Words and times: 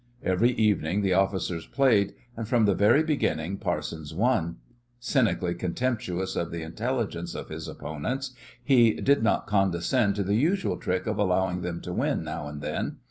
Every 0.23 0.49
evening 0.53 1.03
the 1.03 1.13
officers 1.13 1.67
played, 1.67 2.15
and 2.35 2.47
from 2.47 2.65
the 2.65 2.73
very 2.73 3.03
beginning 3.03 3.57
Parsons 3.57 4.15
won. 4.15 4.57
Cynically 4.99 5.53
contemptuous 5.53 6.35
of 6.35 6.49
the 6.49 6.63
intelligence 6.63 7.35
of 7.35 7.49
his 7.49 7.67
opponents, 7.67 8.31
he 8.63 8.93
did 8.93 9.21
not 9.21 9.45
condescend 9.45 10.15
to 10.15 10.23
the 10.23 10.33
usual 10.33 10.77
trick 10.77 11.05
of 11.05 11.19
allowing 11.19 11.61
them 11.61 11.81
to 11.81 11.93
win 11.93 12.23
now 12.23 12.47
and 12.47 12.61
then. 12.63 12.97